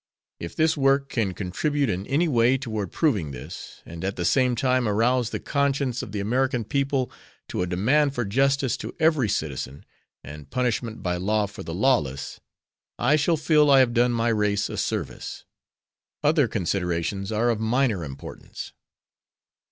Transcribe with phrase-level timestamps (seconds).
[0.39, 4.55] If this work can contribute in any way toward proving this, and at the same
[4.55, 7.11] time arouse the conscience of the American people
[7.49, 9.85] to a demand for justice to every citizen,
[10.23, 12.39] and punishment by law for the lawless,
[12.97, 15.45] I shall feel I have done my race a service.
[16.23, 18.73] Other considerations are of minor importance.